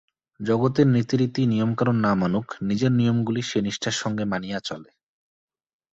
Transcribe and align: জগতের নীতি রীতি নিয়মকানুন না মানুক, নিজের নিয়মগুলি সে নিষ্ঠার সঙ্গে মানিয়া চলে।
জগতের 0.39 0.87
নীতি 0.87 1.15
রীতি 1.17 1.41
নিয়মকানুন 1.45 1.97
না 1.99 2.11
মানুক, 2.15 2.45
নিজের 2.61 2.91
নিয়মগুলি 2.91 3.41
সে 3.41 3.59
নিষ্ঠার 3.61 3.95
সঙ্গে 3.97 4.25
মানিয়া 4.25 4.59
চলে। 4.59 4.91